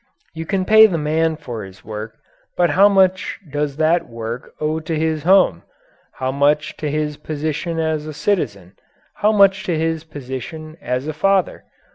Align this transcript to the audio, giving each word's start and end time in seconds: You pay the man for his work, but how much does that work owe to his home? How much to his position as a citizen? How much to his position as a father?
You 0.33 0.47
pay 0.47 0.87
the 0.87 0.97
man 0.97 1.35
for 1.35 1.63
his 1.63 1.85
work, 1.85 2.15
but 2.57 2.71
how 2.71 2.89
much 2.89 3.39
does 3.47 3.77
that 3.77 4.09
work 4.09 4.51
owe 4.59 4.79
to 4.79 4.97
his 4.97 5.21
home? 5.25 5.61
How 6.13 6.31
much 6.31 6.75
to 6.77 6.89
his 6.89 7.17
position 7.17 7.77
as 7.77 8.07
a 8.07 8.11
citizen? 8.13 8.73
How 9.17 9.31
much 9.31 9.63
to 9.65 9.77
his 9.77 10.03
position 10.03 10.75
as 10.81 11.07
a 11.07 11.13
father? 11.13 11.65